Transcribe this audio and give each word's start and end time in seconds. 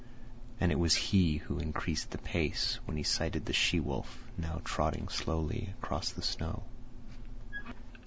And 0.59 0.71
it 0.71 0.79
was 0.79 0.95
he 0.95 1.37
who 1.37 1.59
increased 1.59 2.09
the 2.09 2.17
pace 2.17 2.79
when 2.85 2.97
he 2.97 3.03
sighted 3.03 3.45
the 3.45 3.53
she 3.53 3.79
wolf, 3.79 4.23
now 4.35 4.59
trotting 4.65 5.09
slowly 5.09 5.75
across 5.79 6.09
the 6.09 6.23
snow. 6.23 6.63